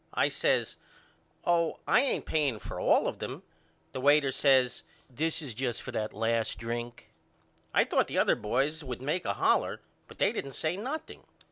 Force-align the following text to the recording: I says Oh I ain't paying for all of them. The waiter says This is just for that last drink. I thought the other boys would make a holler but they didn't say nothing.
I 0.15 0.29
says 0.29 0.77
Oh 1.45 1.77
I 1.87 2.01
ain't 2.01 2.25
paying 2.25 2.57
for 2.57 2.79
all 2.79 3.07
of 3.07 3.19
them. 3.19 3.43
The 3.91 4.01
waiter 4.01 4.31
says 4.31 4.81
This 5.11 5.43
is 5.43 5.53
just 5.53 5.83
for 5.83 5.91
that 5.91 6.11
last 6.11 6.57
drink. 6.57 7.11
I 7.71 7.83
thought 7.83 8.07
the 8.07 8.17
other 8.17 8.35
boys 8.35 8.83
would 8.83 9.03
make 9.03 9.25
a 9.25 9.33
holler 9.35 9.79
but 10.07 10.17
they 10.17 10.31
didn't 10.31 10.53
say 10.53 10.75
nothing. 10.75 11.21